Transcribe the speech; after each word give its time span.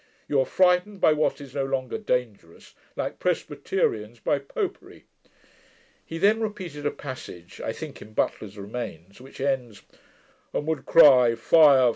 You 0.27 0.39
are 0.39 0.47
frightened 0.47 0.99
by 0.99 1.13
what 1.13 1.39
is 1.39 1.53
no 1.53 1.63
longer 1.63 1.99
dangerous, 1.99 2.73
like 2.95 3.19
Presbyterians 3.19 4.19
by 4.19 4.39
popery.' 4.39 5.05
He 6.03 6.17
then 6.17 6.41
repeated 6.41 6.87
a 6.87 6.91
passage, 6.91 7.61
I 7.63 7.71
think, 7.71 8.01
in 8.01 8.13
Butler's 8.13 8.57
Remains, 8.57 9.21
which 9.21 9.39
ends, 9.39 9.83
'and 10.55 10.65
would 10.65 10.87
cry, 10.87 11.35
Fire! 11.35 11.89